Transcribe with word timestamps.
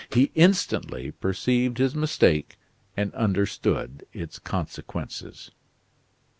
He 0.11 0.31
instantly 0.33 1.11
perceived 1.11 1.77
his 1.77 1.93
mistake 1.93 2.57
and 2.97 3.13
understood 3.13 4.03
its 4.13 4.39
consequences. 4.39 5.51